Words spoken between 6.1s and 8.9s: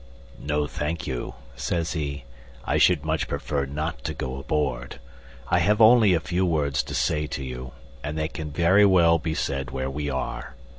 a few words to say to you, and they can very